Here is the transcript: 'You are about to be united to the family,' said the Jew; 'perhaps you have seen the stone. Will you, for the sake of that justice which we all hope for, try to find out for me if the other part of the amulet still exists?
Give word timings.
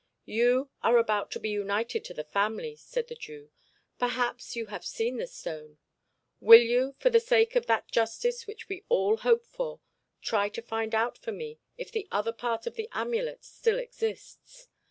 'You 0.25 0.71
are 0.81 0.97
about 0.97 1.29
to 1.29 1.39
be 1.39 1.51
united 1.51 2.03
to 2.05 2.15
the 2.15 2.23
family,' 2.23 2.75
said 2.75 3.07
the 3.07 3.13
Jew; 3.13 3.51
'perhaps 3.99 4.55
you 4.55 4.65
have 4.65 4.83
seen 4.83 5.17
the 5.17 5.27
stone. 5.27 5.77
Will 6.39 6.63
you, 6.63 6.95
for 6.97 7.11
the 7.11 7.19
sake 7.19 7.55
of 7.55 7.67
that 7.67 7.91
justice 7.91 8.47
which 8.47 8.67
we 8.67 8.83
all 8.89 9.17
hope 9.17 9.45
for, 9.45 9.79
try 10.19 10.49
to 10.49 10.61
find 10.63 10.95
out 10.95 11.19
for 11.19 11.31
me 11.31 11.59
if 11.77 11.91
the 11.91 12.07
other 12.11 12.33
part 12.33 12.65
of 12.65 12.73
the 12.73 12.89
amulet 12.93 13.43
still 13.43 13.77
exists? 13.77 14.69